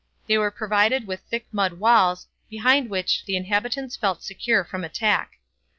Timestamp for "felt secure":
3.95-4.63